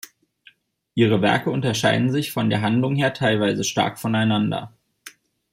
Ihre 0.95 1.21
Werke 1.21 1.51
unterscheiden 1.51 2.09
sich 2.11 2.31
von 2.31 2.49
der 2.49 2.61
Handlung 2.63 2.95
her 2.95 3.13
teilweise 3.13 3.63
stark 3.63 3.99
voneinander. 3.99 4.73